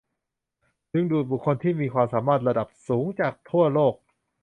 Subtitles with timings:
[0.91, 3.93] ดึงดูดบุคคลที่มีความสามารถระดับสูงจากทั่วโลก